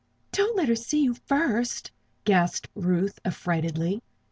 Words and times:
"Don't 0.31 0.57
let 0.57 0.67
her 0.67 0.75
see 0.75 1.03
you 1.03 1.13
first!" 1.13 1.91
gasped 2.23 2.69
Ruth, 2.73 3.19
affrightedly. 3.23 4.01